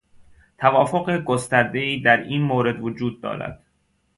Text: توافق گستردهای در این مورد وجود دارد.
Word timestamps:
توافق 0.57 1.17
گستردهای 1.23 1.99
در 1.99 2.17
این 2.17 2.41
مورد 2.41 2.81
وجود 2.83 3.21
دارد. 3.21 3.65